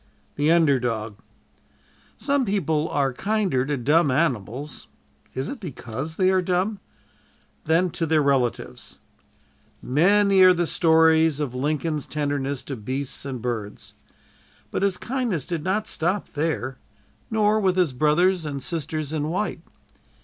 "THE 0.35 0.49
UNDER 0.51 0.79
DOG" 0.79 1.19
Some 2.17 2.43
people 2.43 2.89
are 2.89 3.13
kinder 3.13 3.67
to 3.67 3.77
dumb 3.77 4.09
animals 4.09 4.87
is 5.35 5.47
it 5.47 5.59
because 5.59 6.15
they 6.15 6.31
are 6.31 6.41
dumb? 6.41 6.79
than 7.65 7.91
to 7.91 8.07
their 8.07 8.23
relatives. 8.23 8.97
Many 9.79 10.41
are 10.41 10.55
the 10.55 10.65
stories 10.65 11.39
of 11.39 11.53
Lincoln's 11.53 12.07
tenderness 12.07 12.63
to 12.63 12.75
beasts 12.75 13.25
and 13.25 13.43
birds. 13.43 13.93
But 14.71 14.81
his 14.81 14.97
kindness 14.97 15.45
did 15.45 15.63
not 15.63 15.87
stop 15.87 16.29
there, 16.29 16.79
nor 17.29 17.59
with 17.59 17.77
his 17.77 17.93
brothers 17.93 18.43
and 18.43 18.63
sisters 18.63 19.13
in 19.13 19.27
white. 19.29 19.61